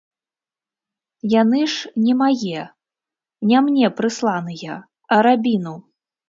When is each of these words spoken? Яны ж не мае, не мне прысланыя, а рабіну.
Яны 1.41 1.59
ж 1.73 1.91
не 2.05 2.13
мае, 2.21 2.63
не 3.53 3.57
мне 3.67 3.85
прысланыя, 4.01 4.79
а 5.17 5.21
рабіну. 5.29 5.77